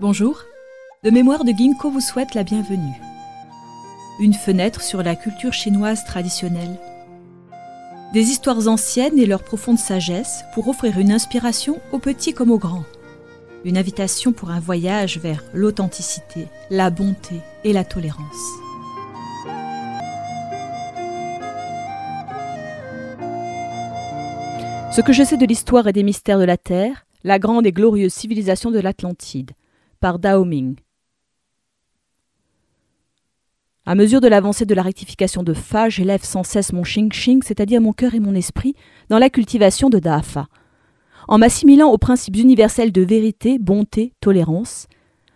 Bonjour, 0.00 0.44
le 1.02 1.10
mémoire 1.10 1.42
de 1.42 1.50
Ginkgo 1.50 1.90
vous 1.90 2.00
souhaite 2.00 2.36
la 2.36 2.44
bienvenue. 2.44 2.94
Une 4.20 4.32
fenêtre 4.32 4.80
sur 4.80 5.02
la 5.02 5.16
culture 5.16 5.52
chinoise 5.52 6.04
traditionnelle. 6.04 6.78
Des 8.12 8.30
histoires 8.30 8.68
anciennes 8.68 9.18
et 9.18 9.26
leur 9.26 9.42
profonde 9.42 9.80
sagesse 9.80 10.44
pour 10.54 10.68
offrir 10.68 11.00
une 11.00 11.10
inspiration 11.10 11.80
aux 11.90 11.98
petits 11.98 12.32
comme 12.32 12.52
aux 12.52 12.58
grands. 12.58 12.84
Une 13.64 13.76
invitation 13.76 14.32
pour 14.32 14.50
un 14.50 14.60
voyage 14.60 15.18
vers 15.18 15.42
l'authenticité, 15.52 16.46
la 16.70 16.90
bonté 16.90 17.40
et 17.64 17.72
la 17.72 17.82
tolérance. 17.82 18.22
Ce 24.92 25.00
que 25.00 25.12
je 25.12 25.24
sais 25.24 25.36
de 25.36 25.46
l'histoire 25.46 25.88
et 25.88 25.92
des 25.92 26.04
mystères 26.04 26.38
de 26.38 26.44
la 26.44 26.56
Terre, 26.56 27.04
la 27.24 27.40
grande 27.40 27.66
et 27.66 27.72
glorieuse 27.72 28.14
civilisation 28.14 28.70
de 28.70 28.78
l'Atlantide, 28.78 29.50
par 30.00 30.18
Dao 30.18 30.44
Ming. 30.44 30.76
À 33.86 33.94
mesure 33.94 34.20
de 34.20 34.28
l'avancée 34.28 34.66
de 34.66 34.74
la 34.74 34.82
rectification 34.82 35.42
de 35.42 35.54
Fa, 35.54 35.88
j'élève 35.88 36.22
sans 36.22 36.42
cesse 36.42 36.74
mon 36.74 36.82
Xing-Xing, 36.82 37.42
c'est-à-dire 37.42 37.80
mon 37.80 37.94
cœur 37.94 38.14
et 38.14 38.20
mon 38.20 38.34
esprit, 38.34 38.74
dans 39.08 39.18
la 39.18 39.30
cultivation 39.30 39.88
de 39.88 39.98
Dafa. 39.98 40.46
En 41.26 41.38
m'assimilant 41.38 41.90
aux 41.90 41.96
principes 41.96 42.36
universels 42.36 42.92
de 42.92 43.00
vérité, 43.00 43.58
bonté, 43.58 44.12
tolérance, 44.20 44.88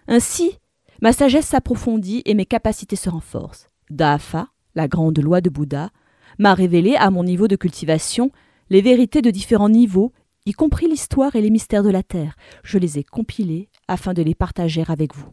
ainsi 0.06 0.58
ma 1.00 1.12
sagesse 1.12 1.46
s'approfondit 1.46 2.22
et 2.26 2.34
mes 2.34 2.44
capacités 2.44 2.96
se 2.96 3.08
renforcent. 3.08 3.68
Dafa, 3.88 4.48
la 4.74 4.86
grande 4.86 5.18
loi 5.18 5.40
de 5.40 5.48
Bouddha, 5.48 5.90
m'a 6.38 6.52
révélé 6.52 6.94
à 6.96 7.10
mon 7.10 7.24
niveau 7.24 7.48
de 7.48 7.56
cultivation 7.56 8.30
les 8.70 8.82
vérités 8.82 9.22
de 9.22 9.30
différents 9.30 9.68
niveaux 9.68 10.12
y 10.46 10.52
compris 10.52 10.88
l'histoire 10.88 11.36
et 11.36 11.40
les 11.40 11.50
mystères 11.50 11.82
de 11.82 11.90
la 11.90 12.02
Terre. 12.02 12.36
Je 12.62 12.78
les 12.78 12.98
ai 12.98 13.04
compilés 13.04 13.68
afin 13.88 14.14
de 14.14 14.22
les 14.22 14.34
partager 14.34 14.84
avec 14.88 15.14
vous. 15.14 15.30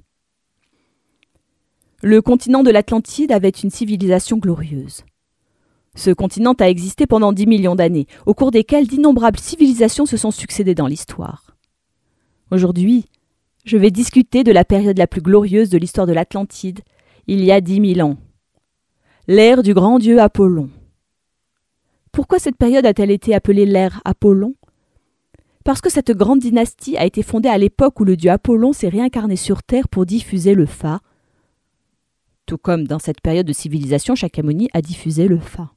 Le 2.02 2.22
continent 2.22 2.64
de 2.64 2.72
l'Atlantide 2.72 3.32
avait 3.32 3.50
une 3.50 3.72
civilisation 3.72 4.38
glorieuse. 4.38 5.04
Ce 5.96 6.12
continent 6.12 6.54
a 6.54 6.70
existé 6.70 7.08
pendant 7.08 7.34
dix 7.34 7.48
millions 7.48 7.76
d'années, 7.76 8.08
au 8.26 8.34
cours 8.34 8.52
desquelles 8.52 8.88
d'innombrables 8.88 9.40
civilisations 9.40 10.06
se 10.06 10.16
sont 10.16 10.32
succédées 10.32 10.76
dans 10.76 10.88
l'histoire. 10.88 11.58
Aujourd'hui, 12.52 13.06
je 13.66 13.78
vais 13.78 13.92
discuter 13.92 14.44
de 14.44 14.52
la 14.52 14.64
période 14.64 14.98
la 14.98 15.08
plus 15.08 15.22
glorieuse 15.22 15.70
de 15.70 15.78
l'histoire 15.78 16.08
de 16.08 16.14
l'Atlantide, 16.14 16.82
il 17.28 17.44
y 17.44 17.52
a 17.52 17.60
dix 17.60 17.80
mille 17.80 18.02
ans. 18.02 18.18
L'ère 19.28 19.62
du 19.62 19.74
grand 19.74 20.00
dieu 20.00 20.22
Apollon. 20.22 20.70
Pourquoi 22.12 22.40
cette 22.40 22.56
période 22.56 22.86
a-t-elle 22.86 23.12
été 23.12 23.36
appelée 23.36 23.66
l'ère 23.66 24.02
Apollon? 24.06 24.56
Parce 25.64 25.82
que 25.82 25.90
cette 25.90 26.12
grande 26.12 26.40
dynastie 26.40 26.98
a 26.98 27.06
été 27.06 27.22
fondée 27.22 27.50
à 27.50 27.58
l'époque 27.58 28.00
où 28.00 28.06
le 28.06 28.16
dieu 28.16 28.32
Apollon 28.32 28.74
s'est 28.74 28.90
réincarné 28.90 29.36
sur 29.36 29.64
Terre 29.64 29.88
pour 29.88 30.06
diffuser 30.06 30.54
le 30.54 30.66
Fa, 30.66 31.02
tout 32.46 32.58
comme 32.58 32.88
dans 32.88 32.98
cette 32.98 33.22
période 33.22 33.46
de 33.46 33.54
civilisation, 33.54 34.16
Shakyamuni 34.16 34.70
a 34.74 34.82
diffusé 34.82 35.28
le 35.28 35.38
Fa. 35.38 35.72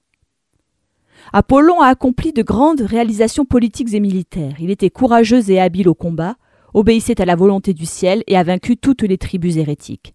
Apollon 1.32 1.80
a 1.80 1.88
accompli 1.88 2.32
de 2.32 2.42
grandes 2.42 2.80
réalisations 2.80 3.44
politiques 3.44 3.92
et 3.92 4.00
militaires. 4.00 4.56
Il 4.58 4.70
était 4.70 4.88
courageux 4.88 5.50
et 5.50 5.60
habile 5.60 5.88
au 5.88 5.94
combat, 5.94 6.36
obéissait 6.72 7.20
à 7.20 7.26
la 7.26 7.36
volonté 7.36 7.74
du 7.74 7.84
ciel 7.84 8.24
et 8.26 8.36
a 8.36 8.42
vaincu 8.42 8.76
toutes 8.78 9.02
les 9.02 9.18
tribus 9.18 9.56
hérétiques. 9.56 10.14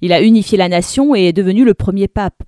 Il 0.00 0.12
a 0.12 0.22
unifié 0.22 0.58
la 0.58 0.68
nation 0.68 1.14
et 1.14 1.28
est 1.28 1.32
devenu 1.32 1.64
le 1.64 1.74
premier 1.74 2.06
pape. 2.06 2.42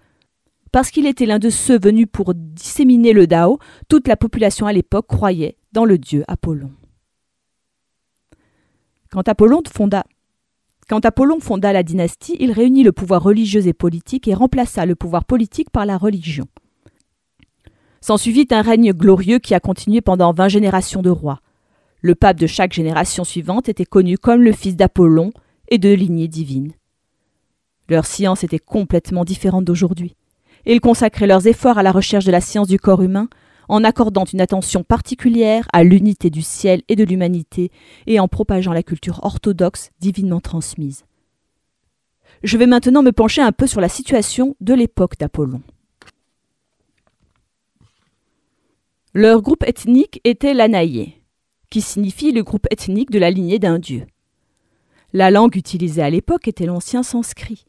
Parce 0.70 0.90
qu'il 0.90 1.06
était 1.06 1.26
l'un 1.26 1.38
de 1.38 1.50
ceux 1.50 1.80
venus 1.80 2.06
pour 2.12 2.34
disséminer 2.34 3.12
le 3.12 3.26
Dao, 3.26 3.58
toute 3.88 4.06
la 4.06 4.16
population 4.16 4.66
à 4.66 4.72
l'époque 4.72 5.06
croyait 5.08 5.56
dans 5.72 5.84
le 5.84 5.98
dieu 5.98 6.25
Apollon. 6.28 6.72
Quand 9.10 9.28
Apollon 9.28 9.62
fonda 11.41 11.72
la 11.72 11.82
dynastie, 11.82 12.36
il 12.38 12.53
réunit 12.53 12.82
le 12.82 12.92
pouvoir 12.92 13.22
religieux 13.22 13.66
et 13.66 13.72
politique 13.72 14.28
et 14.28 14.34
remplaça 14.34 14.86
le 14.86 14.94
pouvoir 14.94 15.25
politique 15.25 15.70
par 15.70 15.86
la 15.86 15.98
religion. 15.98 16.47
S'ensuivit 18.00 18.47
un 18.50 18.62
règne 18.62 18.92
glorieux 18.92 19.38
qui 19.38 19.54
a 19.54 19.60
continué 19.60 20.00
pendant 20.00 20.32
vingt 20.32 20.48
générations 20.48 21.03
de 21.03 21.10
rois. 21.10 21.41
Le 22.00 22.14
pape 22.14 22.38
de 22.38 22.47
chaque 22.47 22.72
génération 22.72 23.25
suivante 23.25 23.69
était 23.69 23.84
connu 23.84 24.16
comme 24.16 24.42
le 24.42 24.52
fils 24.52 24.75
d'Apollon 24.75 25.32
et 25.69 25.78
de 25.78 25.91
lignée 25.91 26.28
divine. 26.28 26.72
Leur 27.88 28.06
science 28.06 28.42
était 28.42 28.58
complètement 28.58 29.25
différente 29.25 29.64
d'aujourd'hui. 29.64 30.16
Ils 30.64 30.81
consacraient 30.81 31.26
leurs 31.26 31.47
efforts 31.47 31.78
à 31.78 31.82
la 31.82 31.92
recherche 31.92 32.25
de 32.25 32.32
la 32.32 32.41
science 32.41 32.69
du 32.69 32.78
corps 32.78 33.02
humain, 33.02 33.28
en 33.70 33.84
accordant 33.84 34.25
une 34.25 34.41
attention 34.41 34.82
particulière 34.82 35.66
à 35.72 35.84
l'unité 35.84 36.28
du 36.28 36.42
ciel 36.42 36.82
et 36.88 36.97
de 36.97 37.04
l'humanité 37.04 37.70
et 38.06 38.19
en 38.19 38.26
propageant 38.26 38.72
la 38.72 38.82
culture 38.82 39.20
orthodoxe 39.22 39.91
divinement 40.00 40.41
transmise. 40.41 41.04
Je 42.42 42.58
vais 42.58 42.66
maintenant 42.66 43.03
me 43.03 43.12
pencher 43.12 43.42
un 43.42 43.53
peu 43.53 43.69
sur 43.69 43.81
la 43.81 43.88
situation 43.88 44.56
de 44.60 44.75
l'époque 44.75 45.19
d'Apollon. 45.19 45.62
Leur 49.14 49.41
groupe 49.41 49.64
ethnique 49.64 50.20
était 50.25 50.54
l'Anaïe, 50.54 51.14
qui 51.70 51.81
signifie 51.81 52.32
le 52.32 52.42
groupe 52.42 52.66
ethnique 52.70 53.10
de 53.10 53.19
la 53.19 53.31
lignée 53.31 53.58
d'un 53.60 53.78
dieu. 53.78 54.06
La 55.12 55.31
langue 55.31 55.56
utilisée 55.56 56.02
à 56.02 56.10
l'époque 56.10 56.48
était 56.48 56.66
l'ancien 56.66 57.02
sanskrit. 57.02 57.66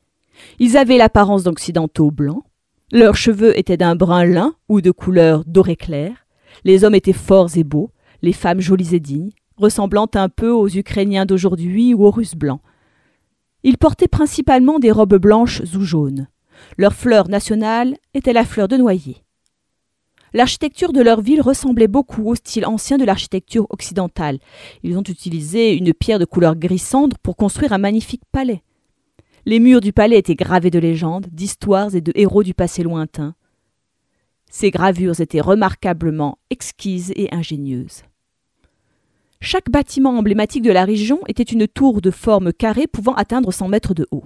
Ils 0.58 0.78
avaient 0.78 0.98
l'apparence 0.98 1.44
d'occidentaux 1.44 2.10
blancs, 2.10 2.44
leurs 2.92 3.16
cheveux 3.16 3.58
étaient 3.58 3.78
d'un 3.78 3.96
brun 3.96 4.26
lin 4.26 4.54
ou 4.70 4.82
de 4.82 4.92
couleur 4.92 5.44
doré 5.46 5.76
clair. 5.76 6.28
Les 6.64 6.84
hommes 6.84 6.96
étaient 6.96 7.14
forts 7.14 7.56
et 7.56 7.64
beaux, 7.64 7.92
les 8.22 8.34
femmes 8.34 8.60
jolies 8.60 8.96
et 8.96 9.00
dignes, 9.00 9.32
ressemblant 9.58 10.10
un 10.14 10.30
peu 10.30 10.50
aux 10.50 10.68
Ukrainiens 10.68 11.26
d'aujourd'hui 11.26 11.94
ou 11.94 12.06
aux 12.06 12.12
Russes 12.12 12.36
blancs. 12.36 12.62
Ils 13.64 13.78
portaient 13.78 14.08
principalement 14.08 14.80
des 14.80 14.92
robes 14.92 15.18
blanches 15.18 15.62
ou 15.76 15.82
jaunes. 15.82 16.28
Leur 16.78 16.94
fleur 16.94 17.30
nationale 17.30 17.96
était 18.14 18.34
la 18.34 18.46
fleur 18.46 18.68
de 18.68 18.78
noyer. 18.78 19.24
L'architecture 20.34 20.94
de 20.94 21.02
leur 21.02 21.22
ville 21.22 21.42
ressemblait 21.42 21.88
beaucoup 21.88 22.30
au 22.30 22.36
style 22.36 22.66
ancien 22.66 22.98
de 22.98 23.04
l'architecture 23.04 23.68
occidentale. 23.70 24.40
Ils 24.82 24.98
ont 24.98 25.04
utilisé 25.04 25.76
une 25.76 25.94
pierre 25.94 26.20
de 26.20 26.26
couleur 26.26 26.56
gris 26.56 26.80
cendre 26.80 27.18
pour 27.22 27.36
construire 27.36 27.74
un 27.74 27.78
magnifique 27.78 28.24
palais. 28.32 28.64
Les 29.46 29.60
murs 29.60 29.82
du 29.82 29.92
palais 29.92 30.20
étaient 30.20 30.36
gravés 30.36 30.70
de 30.70 30.78
légendes, 30.78 31.26
d'histoires 31.32 31.96
et 31.96 32.02
de 32.02 32.12
héros 32.14 32.44
du 32.44 32.54
passé 32.54 32.84
lointain. 32.84 33.34
Ces 34.52 34.70
gravures 34.70 35.20
étaient 35.20 35.42
remarquablement 35.42 36.38
exquises 36.52 37.12
et 37.16 37.34
ingénieuses. 37.34 38.04
Chaque 39.40 39.72
bâtiment 39.72 40.16
emblématique 40.16 40.62
de 40.62 40.72
la 40.72 40.86
région 40.86 41.20
était 41.28 41.42
une 41.42 41.68
tour 41.68 42.02
de 42.02 42.12
forme 42.12 42.54
carrée 42.54 42.86
pouvant 42.86 43.16
atteindre 43.16 43.52
100 43.52 43.70
mètres 43.70 43.96
de 43.96 44.08
haut. 44.12 44.26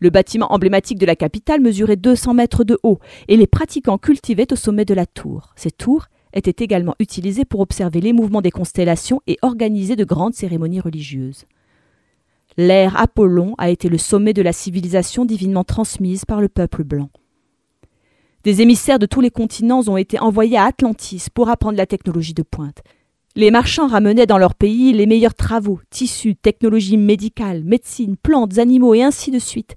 Le 0.00 0.10
bâtiment 0.10 0.52
emblématique 0.52 0.98
de 0.98 1.06
la 1.06 1.14
capitale 1.14 1.60
mesurait 1.60 1.96
200 1.96 2.34
mètres 2.34 2.64
de 2.64 2.78
haut 2.82 2.98
et 3.28 3.36
les 3.36 3.46
pratiquants 3.46 3.98
cultivaient 3.98 4.52
au 4.52 4.56
sommet 4.56 4.84
de 4.84 4.94
la 4.94 5.06
tour. 5.06 5.52
Ces 5.54 5.70
tours 5.70 6.06
étaient 6.32 6.64
également 6.64 6.96
utilisées 6.98 7.44
pour 7.44 7.60
observer 7.60 8.00
les 8.00 8.12
mouvements 8.12 8.42
des 8.42 8.50
constellations 8.50 9.22
et 9.28 9.38
organiser 9.42 9.94
de 9.94 10.04
grandes 10.04 10.34
cérémonies 10.34 10.80
religieuses. 10.80 11.44
L'ère 12.58 12.98
Apollon 12.98 13.54
a 13.58 13.68
été 13.68 13.90
le 13.90 13.98
sommet 13.98 14.32
de 14.32 14.40
la 14.40 14.54
civilisation 14.54 15.26
divinement 15.26 15.64
transmise 15.64 16.24
par 16.24 16.40
le 16.40 16.48
peuple 16.48 16.84
blanc. 16.84 17.10
Des 18.44 18.62
émissaires 18.62 18.98
de 18.98 19.04
tous 19.04 19.20
les 19.20 19.30
continents 19.30 19.82
ont 19.88 19.98
été 19.98 20.18
envoyés 20.18 20.56
à 20.56 20.64
Atlantis 20.64 21.26
pour 21.34 21.50
apprendre 21.50 21.76
la 21.76 21.84
technologie 21.84 22.32
de 22.32 22.42
pointe. 22.42 22.82
Les 23.34 23.50
marchands 23.50 23.88
ramenaient 23.88 24.24
dans 24.24 24.38
leur 24.38 24.54
pays 24.54 24.94
les 24.94 25.04
meilleurs 25.04 25.34
travaux, 25.34 25.80
tissus, 25.90 26.34
technologies 26.34 26.96
médicales, 26.96 27.62
médecine, 27.62 28.16
plantes, 28.16 28.56
animaux 28.56 28.94
et 28.94 29.02
ainsi 29.02 29.30
de 29.30 29.38
suite. 29.38 29.76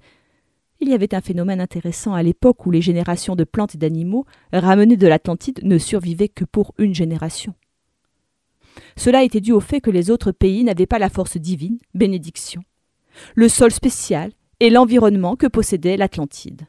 Il 0.79 0.88
y 0.88 0.94
avait 0.94 1.13
un 1.13 1.19
phénomène 1.19 1.59
intéressant 1.59 2.14
à 2.14 2.23
l'époque 2.23 2.66
où 2.66 2.72
les 2.72 2.82
générations 2.82 3.35
de 3.35 3.43
plantes 3.43 3.75
et 3.75 3.78
d'animaux 3.78 4.25
ramenées 4.53 4.96
de 4.96 5.08
l'Atlantide 5.08 5.59
ne 5.64 5.78
survivaient 5.78 6.29
que 6.29 6.46
pour 6.46 6.73
une 6.78 6.96
génération. 6.96 7.53
Cela 8.96 9.23
était 9.23 9.41
dû 9.41 9.52
au 9.52 9.59
fait 9.59 9.82
que 9.82 9.91
les 9.91 10.09
autres 10.09 10.32
pays 10.32 10.64
n'avaient 10.64 10.85
pas 10.85 10.99
la 10.99 11.09
force 11.09 11.35
divine, 11.35 11.79
bénédiction, 11.93 12.61
le 13.36 13.50
sol 13.50 13.72
spécial 13.72 14.32
et 14.60 14.70
l'environnement 14.70 15.36
que 15.36 15.48
possédait 15.48 15.98
l'Atlantide. 15.98 16.68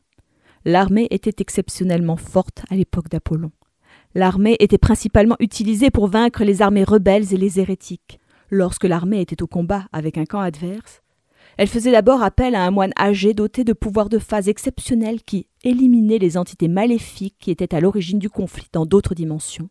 L'armée 0.64 1.08
était 1.10 1.40
exceptionnellement 1.40 2.16
forte 2.16 2.64
à 2.70 2.76
l'époque 2.76 3.08
d'Apollon. 3.08 3.50
L'armée 4.14 4.56
était 4.58 4.78
principalement 4.78 5.36
utilisée 5.40 5.90
pour 5.90 6.08
vaincre 6.08 6.44
les 6.44 6.62
armées 6.62 6.84
rebelles 6.84 7.32
et 7.32 7.36
les 7.36 7.60
hérétiques. 7.60 8.20
Lorsque 8.50 8.84
l'armée 8.84 9.20
était 9.20 9.42
au 9.42 9.46
combat 9.46 9.86
avec 9.92 10.18
un 10.18 10.24
camp 10.24 10.40
adverse, 10.40 11.02
elle 11.56 11.68
faisait 11.68 11.92
d'abord 11.92 12.22
appel 12.22 12.54
à 12.54 12.64
un 12.64 12.70
moine 12.70 12.92
âgé 12.98 13.34
doté 13.34 13.64
de 13.64 13.72
pouvoirs 13.72 14.08
de 14.08 14.18
phase 14.18 14.48
exceptionnels 14.48 15.22
qui 15.22 15.46
éliminaient 15.62 16.18
les 16.18 16.36
entités 16.36 16.68
maléfiques 16.68 17.36
qui 17.38 17.50
étaient 17.50 17.74
à 17.74 17.80
l'origine 17.80 18.18
du 18.18 18.30
conflit 18.30 18.68
dans 18.72 18.86
d'autres 18.86 19.14
dimensions, 19.14 19.68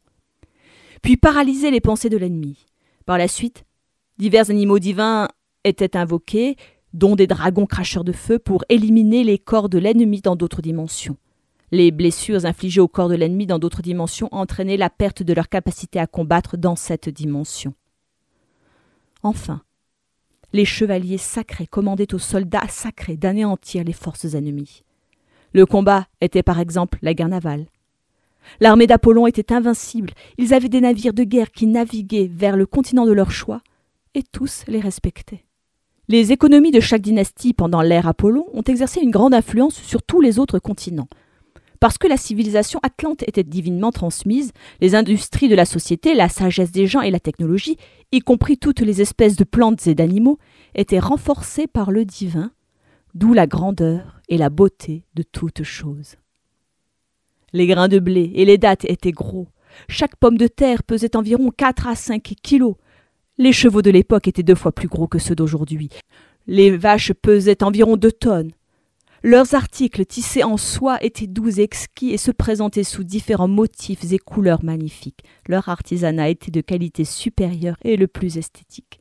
puis 1.01 1.17
paralysaient 1.17 1.71
les 1.71 1.81
pensées 1.81 2.09
de 2.09 2.17
l'ennemi. 2.17 2.65
Par 3.05 3.17
la 3.17 3.27
suite, 3.27 3.65
divers 4.17 4.49
animaux 4.49 4.79
divins 4.79 5.27
étaient 5.63 5.97
invoqués, 5.97 6.55
dont 6.93 7.15
des 7.15 7.27
dragons 7.27 7.65
cracheurs 7.65 8.03
de 8.03 8.11
feu, 8.11 8.39
pour 8.39 8.63
éliminer 8.69 9.23
les 9.23 9.37
corps 9.37 9.69
de 9.69 9.77
l'ennemi 9.77 10.21
dans 10.21 10.35
d'autres 10.35 10.61
dimensions. 10.61 11.17
Les 11.71 11.91
blessures 11.91 12.45
infligées 12.45 12.81
au 12.81 12.87
corps 12.87 13.09
de 13.09 13.15
l'ennemi 13.15 13.45
dans 13.45 13.59
d'autres 13.59 13.83
dimensions 13.83 14.29
entraînaient 14.31 14.77
la 14.77 14.89
perte 14.89 15.21
de 15.21 15.33
leur 15.33 15.49
capacité 15.49 15.99
à 15.99 16.07
combattre 16.07 16.57
dans 16.57 16.75
cette 16.75 17.09
dimension. 17.09 17.73
Enfin, 19.21 19.61
Les 20.51 20.65
chevaliers 20.65 21.19
sacrés 21.19 21.67
commandaient 21.67 22.15
aux 22.15 22.19
soldats 22.19 22.67
sacrés 22.69 23.17
d'anéantir 23.17 23.83
les 23.83 23.93
forces 23.93 24.33
ennemies. 24.33 24.83
Le 25.53 25.67
combat 25.67 26.07
était 26.21 26.41
par 26.41 26.59
exemple 26.59 26.97
la 27.03 27.13
guerre 27.13 27.29
navale. 27.29 27.67
L'armée 28.59 28.87
d'Apollon 28.87 29.27
était 29.27 29.53
invincible, 29.53 30.11
ils 30.39 30.55
avaient 30.55 30.69
des 30.69 30.81
navires 30.81 31.13
de 31.13 31.23
guerre 31.23 31.51
qui 31.51 31.67
naviguaient 31.67 32.31
vers 32.33 32.57
le 32.57 32.65
continent 32.65 33.05
de 33.05 33.11
leur 33.11 33.29
choix, 33.29 33.61
et 34.15 34.23
tous 34.23 34.63
les 34.67 34.79
respectaient. 34.79 35.45
Les 36.11 36.31
économies 36.31 36.71
de 36.71 36.79
chaque 36.79 37.03
dynastie 37.03 37.53
pendant 37.53 37.83
l'ère 37.83 38.07
Apollon 38.07 38.47
ont 38.53 38.63
exercé 38.63 38.99
une 38.99 39.11
grande 39.11 39.35
influence 39.35 39.75
sur 39.75 40.01
tous 40.01 40.21
les 40.21 40.39
autres 40.39 40.57
continents. 40.57 41.07
Parce 41.79 41.99
que 41.99 42.07
la 42.07 42.17
civilisation 42.17 42.79
atlante 42.81 43.21
était 43.27 43.43
divinement 43.43 43.91
transmise, 43.91 44.51
les 44.81 44.95
industries 44.95 45.49
de 45.49 45.55
la 45.55 45.65
société, 45.65 46.15
la 46.15 46.27
sagesse 46.27 46.71
des 46.71 46.87
gens 46.87 47.01
et 47.01 47.11
la 47.11 47.19
technologie, 47.19 47.77
y 48.11 48.21
compris 48.21 48.57
toutes 48.57 48.79
les 48.79 49.01
espèces 49.01 49.35
de 49.35 49.43
plantes 49.43 49.85
et 49.85 49.93
d'animaux, 49.93 50.39
étaient 50.73 50.97
renforcées 50.97 51.67
par 51.67 51.91
le 51.91 52.05
divin, 52.05 52.49
d'où 53.13 53.33
la 53.33 53.45
grandeur 53.45 54.19
et 54.29 54.39
la 54.39 54.49
beauté 54.49 55.03
de 55.13 55.21
toutes 55.21 55.61
choses. 55.61 56.15
Les 57.53 57.67
grains 57.67 57.87
de 57.87 57.99
blé 57.99 58.31
et 58.33 58.45
les 58.45 58.57
dattes 58.57 58.85
étaient 58.85 59.11
gros. 59.11 59.47
Chaque 59.87 60.15
pomme 60.15 60.39
de 60.39 60.47
terre 60.47 60.81
pesait 60.81 61.15
environ 61.15 61.51
4 61.55 61.87
à 61.87 61.93
5 61.93 62.33
kilos. 62.41 62.77
Les 63.41 63.53
chevaux 63.53 63.81
de 63.81 63.89
l'époque 63.89 64.27
étaient 64.27 64.43
deux 64.43 64.53
fois 64.53 64.73
plus 64.73 64.89
gros 64.89 65.07
que 65.07 65.17
ceux 65.17 65.33
d'aujourd'hui. 65.33 65.87
Les 66.45 66.75
vaches 66.75 67.13
pesaient 67.13 67.63
environ 67.63 67.95
deux 67.95 68.11
tonnes. 68.11 68.51
Leurs 69.23 69.55
articles 69.55 70.05
tissés 70.05 70.43
en 70.43 70.57
soie 70.57 71.01
étaient 71.01 71.25
doux 71.25 71.57
et 71.57 71.63
exquis 71.63 72.09
et 72.09 72.17
se 72.17 72.31
présentaient 72.31 72.83
sous 72.83 73.05
différents 73.05 73.47
motifs 73.47 74.11
et 74.11 74.17
couleurs 74.17 74.61
magnifiques. 74.61 75.23
Leur 75.47 75.69
artisanat 75.69 76.27
était 76.27 76.51
de 76.51 76.59
qualité 76.59 77.05
supérieure 77.05 77.77
et 77.85 77.95
le 77.95 78.07
plus 78.07 78.37
esthétique. 78.37 78.99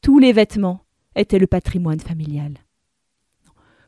Tous 0.00 0.18
les 0.18 0.32
vêtements 0.32 0.80
étaient 1.14 1.38
le 1.38 1.46
patrimoine 1.46 2.00
familial. 2.00 2.54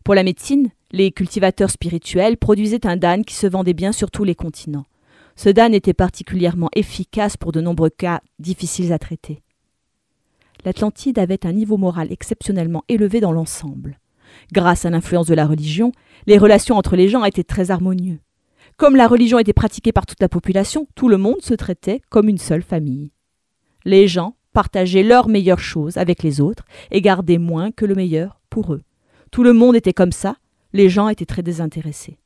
Pour 0.05 0.15
la 0.15 0.23
médecine, 0.23 0.71
les 0.93 1.11
cultivateurs 1.11 1.71
spirituels 1.71 2.37
produisaient 2.37 2.87
un 2.87 2.97
dan 2.97 3.25
qui 3.25 3.35
se 3.35 3.49
vendait 3.49 3.75
bien 3.75 3.91
sur 3.91 4.13
tous 4.13 4.23
les 4.23 4.37
continents. 4.37 4.87
Ce 5.35 5.49
dan 5.49 5.75
était 5.75 5.95
particulièrement 5.95 6.71
efficace 6.77 7.37
pour 7.37 7.51
de 7.51 7.61
nombreux 7.61 7.91
cas 7.91 8.21
difficiles 8.39 8.93
à 8.93 9.01
traiter. 9.01 9.44
L'Atlantide 10.65 11.19
avait 11.19 11.47
un 11.47 11.53
niveau 11.53 11.77
moral 11.77 12.11
exceptionnellement 12.11 12.85
élevé 12.89 13.21
dans 13.21 13.33
l'ensemble. 13.33 13.99
Grâce 14.53 14.85
à 14.85 14.91
l'influence 14.91 15.27
de 15.27 15.35
la 15.35 15.47
religion, 15.47 15.93
les 16.27 16.39
relations 16.39 16.77
entre 16.77 16.97
les 16.97 17.09
gens 17.09 17.25
étaient 17.25 17.45
très 17.45 17.71
harmonieuses. 17.71 18.19
Comme 18.77 18.97
la 18.97 19.07
religion 19.07 19.39
était 19.39 19.53
pratiquée 19.53 19.93
par 19.93 20.07
toute 20.07 20.21
la 20.21 20.29
population, 20.29 20.89
tout 20.95 21.09
le 21.09 21.19
monde 21.19 21.43
se 21.43 21.55
traitait 21.55 22.01
comme 22.09 22.29
une 22.29 22.39
seule 22.39 22.63
famille. 22.63 23.13
Les 23.85 24.09
gens 24.09 24.37
partageaient 24.53 25.03
leurs 25.03 25.29
meilleures 25.29 25.61
choses 25.61 25.97
avec 25.99 26.23
les 26.23 26.41
autres 26.41 26.65
et 26.91 27.03
gardaient 27.03 27.39
moins 27.39 27.71
que 27.71 27.85
le 27.85 27.95
meilleur 27.95 28.41
pour 28.49 28.73
eux. 28.73 28.83
Tout 29.31 29.43
le 29.43 29.53
monde 29.53 29.77
était 29.77 29.93
comme 29.93 30.13
ça, 30.13 30.37
les 30.73 30.89
gens 30.89 31.09
étaient 31.09 31.27
très 31.27 31.43
désintéressés. 31.43 32.19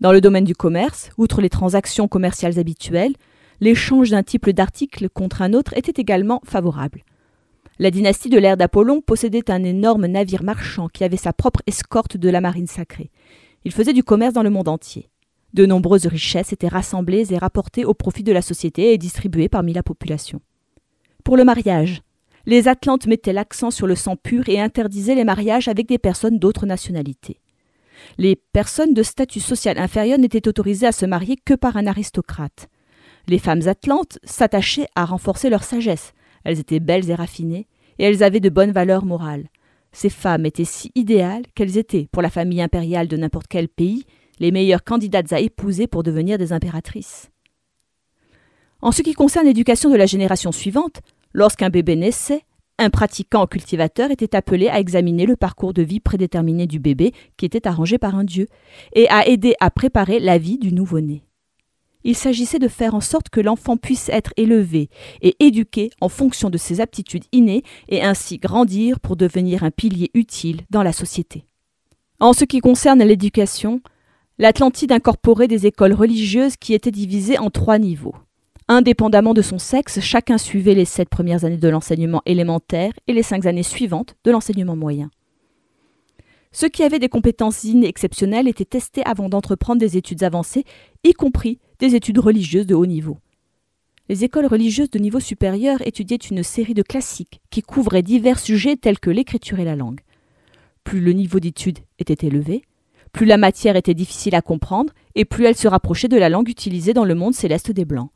Dans 0.00 0.12
le 0.12 0.20
domaine 0.20 0.44
du 0.44 0.54
commerce, 0.54 1.10
outre 1.18 1.40
les 1.40 1.50
transactions 1.50 2.08
commerciales 2.08 2.58
habituelles, 2.58 3.14
l'échange 3.60 4.10
d'un 4.10 4.22
type 4.22 4.48
d'article 4.50 5.08
contre 5.08 5.42
un 5.42 5.52
autre 5.52 5.76
était 5.76 6.00
également 6.00 6.40
favorable. 6.44 7.04
La 7.82 7.90
dynastie 7.90 8.28
de 8.28 8.38
l'ère 8.38 8.56
d'Apollon 8.56 9.00
possédait 9.00 9.50
un 9.50 9.64
énorme 9.64 10.06
navire 10.06 10.44
marchand 10.44 10.86
qui 10.86 11.02
avait 11.02 11.16
sa 11.16 11.32
propre 11.32 11.62
escorte 11.66 12.16
de 12.16 12.28
la 12.28 12.40
marine 12.40 12.68
sacrée. 12.68 13.10
Il 13.64 13.72
faisait 13.72 13.92
du 13.92 14.04
commerce 14.04 14.34
dans 14.34 14.44
le 14.44 14.50
monde 14.50 14.68
entier. 14.68 15.10
De 15.52 15.66
nombreuses 15.66 16.06
richesses 16.06 16.52
étaient 16.52 16.68
rassemblées 16.68 17.32
et 17.32 17.38
rapportées 17.38 17.84
au 17.84 17.92
profit 17.92 18.22
de 18.22 18.30
la 18.30 18.40
société 18.40 18.92
et 18.92 18.98
distribuées 18.98 19.48
parmi 19.48 19.72
la 19.72 19.82
population. 19.82 20.40
Pour 21.24 21.36
le 21.36 21.42
mariage, 21.42 22.02
les 22.46 22.68
Atlantes 22.68 23.08
mettaient 23.08 23.32
l'accent 23.32 23.72
sur 23.72 23.88
le 23.88 23.96
sang 23.96 24.14
pur 24.14 24.48
et 24.48 24.60
interdisaient 24.60 25.16
les 25.16 25.24
mariages 25.24 25.66
avec 25.66 25.88
des 25.88 25.98
personnes 25.98 26.38
d'autres 26.38 26.66
nationalités. 26.66 27.40
Les 28.16 28.36
personnes 28.36 28.94
de 28.94 29.02
statut 29.02 29.40
social 29.40 29.76
inférieur 29.76 30.20
n'étaient 30.20 30.46
autorisées 30.46 30.86
à 30.86 30.92
se 30.92 31.04
marier 31.04 31.34
que 31.44 31.54
par 31.54 31.76
un 31.76 31.88
aristocrate. 31.88 32.68
Les 33.26 33.40
femmes 33.40 33.66
atlantes 33.66 34.20
s'attachaient 34.22 34.86
à 34.94 35.04
renforcer 35.04 35.50
leur 35.50 35.64
sagesse. 35.64 36.12
Elles 36.44 36.60
étaient 36.60 36.80
belles 36.80 37.10
et 37.10 37.14
raffinées, 37.14 37.66
et 37.98 38.04
elles 38.04 38.22
avaient 38.22 38.40
de 38.40 38.48
bonnes 38.48 38.72
valeurs 38.72 39.04
morales. 39.04 39.48
Ces 39.92 40.10
femmes 40.10 40.46
étaient 40.46 40.64
si 40.64 40.90
idéales 40.94 41.44
qu'elles 41.54 41.76
étaient, 41.76 42.08
pour 42.12 42.22
la 42.22 42.30
famille 42.30 42.62
impériale 42.62 43.08
de 43.08 43.16
n'importe 43.16 43.48
quel 43.48 43.68
pays, 43.68 44.04
les 44.38 44.50
meilleures 44.50 44.84
candidates 44.84 45.32
à 45.32 45.40
épouser 45.40 45.86
pour 45.86 46.02
devenir 46.02 46.38
des 46.38 46.52
impératrices. 46.52 47.30
En 48.80 48.90
ce 48.90 49.02
qui 49.02 49.12
concerne 49.12 49.46
l'éducation 49.46 49.90
de 49.90 49.96
la 49.96 50.06
génération 50.06 50.50
suivante, 50.50 51.02
Lorsqu'un 51.34 51.70
bébé 51.70 51.96
naissait, 51.96 52.42
un 52.78 52.90
pratiquant 52.90 53.46
cultivateur 53.46 54.10
était 54.10 54.36
appelé 54.36 54.68
à 54.68 54.80
examiner 54.80 55.24
le 55.24 55.36
parcours 55.36 55.72
de 55.72 55.82
vie 55.82 56.00
prédéterminé 56.00 56.66
du 56.66 56.78
bébé 56.78 57.12
qui 57.36 57.46
était 57.46 57.66
arrangé 57.66 57.96
par 57.98 58.16
un 58.16 58.24
dieu, 58.24 58.48
et 58.94 59.08
à 59.08 59.26
aider 59.26 59.54
à 59.60 59.70
préparer 59.70 60.20
la 60.20 60.38
vie 60.38 60.58
du 60.58 60.72
nouveau-né. 60.72 61.22
Il 62.04 62.16
s'agissait 62.16 62.58
de 62.58 62.68
faire 62.68 62.94
en 62.94 63.00
sorte 63.00 63.28
que 63.28 63.40
l'enfant 63.40 63.76
puisse 63.76 64.08
être 64.08 64.32
élevé 64.36 64.88
et 65.20 65.36
éduqué 65.40 65.90
en 66.00 66.08
fonction 66.08 66.50
de 66.50 66.58
ses 66.58 66.80
aptitudes 66.80 67.24
innées 67.32 67.62
et 67.88 68.02
ainsi 68.02 68.38
grandir 68.38 69.00
pour 69.00 69.16
devenir 69.16 69.62
un 69.62 69.70
pilier 69.70 70.10
utile 70.14 70.62
dans 70.70 70.82
la 70.82 70.92
société. 70.92 71.44
En 72.20 72.32
ce 72.32 72.44
qui 72.44 72.60
concerne 72.60 73.02
l'éducation, 73.02 73.80
l'Atlantide 74.38 74.92
incorporait 74.92 75.48
des 75.48 75.66
écoles 75.66 75.92
religieuses 75.92 76.56
qui 76.56 76.74
étaient 76.74 76.90
divisées 76.90 77.38
en 77.38 77.50
trois 77.50 77.78
niveaux. 77.78 78.14
Indépendamment 78.68 79.34
de 79.34 79.42
son 79.42 79.58
sexe, 79.58 80.00
chacun 80.00 80.38
suivait 80.38 80.74
les 80.74 80.84
sept 80.84 81.08
premières 81.08 81.44
années 81.44 81.56
de 81.56 81.68
l'enseignement 81.68 82.22
élémentaire 82.26 82.92
et 83.06 83.12
les 83.12 83.22
cinq 83.22 83.46
années 83.46 83.62
suivantes 83.62 84.14
de 84.24 84.30
l'enseignement 84.30 84.76
moyen. 84.76 85.10
Ceux 86.52 86.68
qui 86.68 86.82
avaient 86.82 86.98
des 86.98 87.08
compétences 87.08 87.64
innées 87.64 87.88
exceptionnelles 87.88 88.46
étaient 88.46 88.64
testés 88.64 89.02
avant 89.04 89.28
d'entreprendre 89.28 89.80
des 89.80 89.96
études 89.96 90.22
avancées, 90.22 90.64
y 91.02 91.12
compris 91.12 91.58
des 91.82 91.96
études 91.96 92.20
religieuses 92.20 92.68
de 92.68 92.76
haut 92.76 92.86
niveau. 92.86 93.18
Les 94.08 94.22
écoles 94.22 94.46
religieuses 94.46 94.90
de 94.90 95.00
niveau 95.00 95.18
supérieur 95.18 95.84
étudiaient 95.84 96.14
une 96.14 96.44
série 96.44 96.74
de 96.74 96.82
classiques 96.82 97.40
qui 97.50 97.60
couvraient 97.60 98.04
divers 98.04 98.38
sujets 98.38 98.76
tels 98.76 99.00
que 99.00 99.10
l'écriture 99.10 99.58
et 99.58 99.64
la 99.64 99.74
langue. 99.74 100.00
Plus 100.84 101.00
le 101.00 101.12
niveau 101.12 101.40
d'études 101.40 101.80
était 101.98 102.24
élevé, 102.24 102.62
plus 103.10 103.26
la 103.26 103.36
matière 103.36 103.74
était 103.74 103.94
difficile 103.94 104.36
à 104.36 104.42
comprendre 104.42 104.92
et 105.16 105.24
plus 105.24 105.44
elle 105.44 105.56
se 105.56 105.66
rapprochait 105.66 106.06
de 106.06 106.16
la 106.16 106.28
langue 106.28 106.48
utilisée 106.48 106.94
dans 106.94 107.04
le 107.04 107.16
monde 107.16 107.34
céleste 107.34 107.72
des 107.72 107.84
Blancs. 107.84 108.10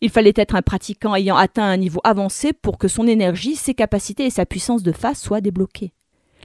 Il 0.00 0.10
fallait 0.10 0.32
être 0.34 0.56
un 0.56 0.62
pratiquant 0.62 1.14
ayant 1.14 1.36
atteint 1.36 1.62
un 1.62 1.76
niveau 1.76 2.00
avancé 2.02 2.52
pour 2.52 2.76
que 2.76 2.88
son 2.88 3.06
énergie, 3.06 3.54
ses 3.54 3.74
capacités 3.74 4.26
et 4.26 4.30
sa 4.30 4.46
puissance 4.46 4.82
de 4.82 4.90
face 4.90 5.22
soient 5.22 5.40
débloquées. 5.40 5.92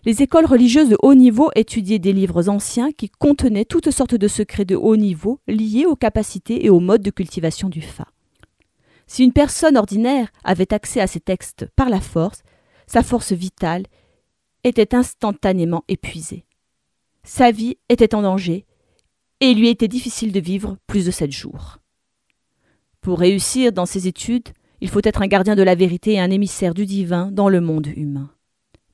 Les 0.04 0.24
écoles 0.24 0.48
religieuses 0.48 0.90
de 0.90 0.98
haut 1.04 1.14
niveau 1.14 1.52
étudiaient 1.56 2.00
des 2.00 2.14
livres 2.14 2.50
anciens 2.50 2.92
qui 2.92 3.10
contenaient 3.10 3.66
toutes 3.66 3.92
sortes 3.92 4.16
de 4.16 4.28
secrets 4.28 4.66
de 4.66 4.76
haut 4.76 4.96
niveau 4.96 5.40
liés 5.48 5.86
aux 5.86 5.96
capacités 5.96 6.66
et 6.66 6.72
aux 6.72 6.80
modes 6.80 7.04
de 7.04 7.12
cultivation 7.12 7.70
du 7.70 7.84
fa. 7.84 8.08
Si 9.06 9.24
une 9.24 9.34
personne 9.34 9.78
ordinaire 9.78 10.32
avait 10.44 10.74
accès 10.74 11.02
à 11.02 11.08
ces 11.08 11.20
textes 11.20 11.68
par 11.76 11.90
la 11.90 12.02
force, 12.02 12.42
sa 12.88 13.04
force 13.04 13.32
vitale 13.32 13.86
était 14.64 14.96
instantanément 14.96 15.84
épuisée. 15.88 16.46
Sa 17.24 17.52
vie 17.52 17.78
était 17.88 18.16
en 18.16 18.24
danger 18.24 18.66
et 19.40 19.52
il 19.52 19.60
lui 19.60 19.70
était 19.70 19.88
difficile 19.88 20.32
de 20.32 20.40
vivre 20.40 20.78
plus 20.88 21.06
de 21.06 21.12
sept 21.12 21.32
jours. 21.32 21.78
Pour 23.02 23.20
réussir 23.20 23.72
dans 23.72 23.86
ses 23.86 24.08
études, 24.08 24.50
il 24.82 24.90
faut 24.90 25.02
être 25.04 25.22
un 25.22 25.28
gardien 25.28 25.56
de 25.56 25.64
la 25.64 25.76
vérité 25.76 26.14
et 26.14 26.20
un 26.20 26.32
émissaire 26.32 26.74
du 26.74 26.88
divin 26.88 27.32
dans 27.32 27.50
le 27.50 27.62
monde 27.62 27.88
humain. 27.88 28.32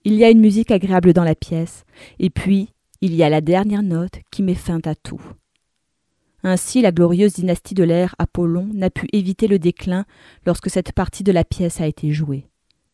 Il 0.08 0.14
y 0.14 0.24
a 0.24 0.30
une 0.30 0.40
musique 0.40 0.72
agréable 0.72 1.12
dans 1.12 1.26
la 1.26 1.36
pièce, 1.36 1.84
et 2.18 2.30
puis 2.30 2.70
il 3.02 3.14
y 3.14 3.24
a 3.24 3.30
la 3.30 3.42
dernière 3.42 3.84
note 3.84 4.20
qui 4.32 4.42
met 4.42 4.56
fin 4.56 4.80
à 4.86 4.96
tout. 4.96 5.20
Ainsi, 6.44 6.82
la 6.82 6.94
glorieuse 6.94 7.34
dynastie 7.34 7.74
de 7.74 7.84
l'ère 7.84 8.16
Apollon 8.18 8.70
n'a 8.74 8.90
pu 8.90 9.10
éviter 9.12 9.50
le 9.50 9.60
déclin 9.60 10.06
lorsque 10.46 10.70
cette 10.70 10.94
partie 10.94 11.26
de 11.26 11.34
la 11.34 11.44
pièce 11.44 11.82
a 11.82 11.88
été 11.88 12.14
jouée. 12.14 12.48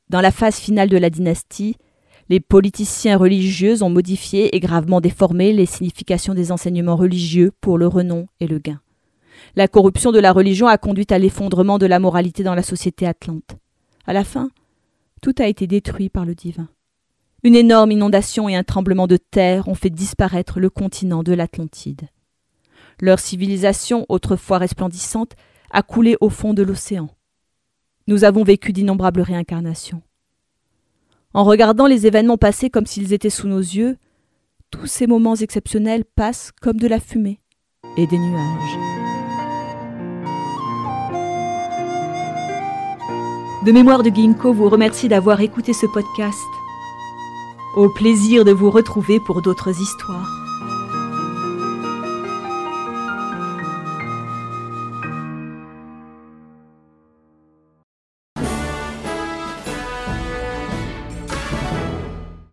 Dans 0.10 0.22
la 0.22 0.32
phase 0.32 0.56
finale 0.56 0.90
de 0.90 0.98
la 0.98 1.12
dynastie, 1.12 1.76
les 2.30 2.40
politiciens 2.40 3.16
religieux 3.16 3.84
ont 3.84 3.92
modifié 3.92 4.56
et 4.56 4.60
gravement 4.60 5.00
déformé 5.00 5.54
les 5.54 5.68
significations 5.68 6.34
des 6.34 6.52
enseignements 6.52 6.96
religieux 6.96 7.52
pour 7.62 7.78
le 7.78 7.86
renom 7.86 8.26
et 8.40 8.48
le 8.48 8.58
gain. 8.58 8.82
La 9.56 9.68
corruption 9.68 10.12
de 10.12 10.20
la 10.20 10.32
religion 10.32 10.66
a 10.66 10.80
conduit 10.80 11.06
à 11.12 11.20
l'effondrement 11.20 11.78
de 11.78 11.86
la 11.86 12.00
moralité 12.00 12.42
dans 12.42 12.56
la 12.56 12.64
société 12.64 13.06
atlante. 13.06 13.56
À 14.08 14.14
la 14.14 14.24
fin, 14.24 14.50
tout 15.22 15.36
a 15.38 15.48
été 15.48 15.68
détruit 15.68 16.10
par 16.10 16.26
le 16.26 16.34
divin. 16.34 16.70
Une 17.44 17.56
énorme 17.56 17.92
inondation 17.92 18.48
et 18.48 18.56
un 18.56 18.64
tremblement 18.64 19.06
de 19.06 19.18
terre 19.18 19.68
ont 19.68 19.76
fait 19.76 19.90
disparaître 19.90 20.62
le 20.62 20.70
continent 20.70 21.24
de 21.24 21.34
l'Atlantide. 21.34 22.08
Leur 23.02 23.20
civilisation, 23.20 24.06
autrefois 24.08 24.60
resplendissante, 24.60 25.34
a 25.70 25.82
coulé 25.82 26.16
au 26.22 26.30
fond 26.30 26.54
de 26.54 26.64
l'océan. 26.64 27.10
Nous 28.08 28.24
avons 28.24 28.44
vécu 28.44 28.72
d'innombrables 28.72 29.22
réincarnations. 29.22 30.02
En 31.34 31.44
regardant 31.44 31.88
les 31.88 32.08
événements 32.08 32.38
passer 32.38 32.70
comme 32.70 32.86
s'ils 32.86 33.12
étaient 33.12 33.30
sous 33.30 33.48
nos 33.48 33.60
yeux, 33.60 33.98
tous 34.72 34.88
ces 34.88 35.08
moments 35.08 35.36
exceptionnels 35.36 36.06
passent 36.06 36.52
comme 36.62 36.80
de 36.80 36.88
la 36.88 37.00
fumée 37.00 37.40
et 37.98 38.08
des 38.08 38.18
nuages. 38.18 38.78
de 43.66 43.72
Mémoire 43.72 44.04
de 44.04 44.10
Ginkgo 44.10 44.52
vous 44.52 44.68
remercie 44.68 45.08
d'avoir 45.08 45.40
écouté 45.40 45.72
ce 45.72 45.86
podcast. 45.86 46.38
Au 47.74 47.90
plaisir 47.90 48.46
de 48.46 48.52
vous 48.52 48.70
retrouver 48.70 49.20
pour 49.20 49.42
d'autres 49.42 49.82
histoires. 49.82 50.43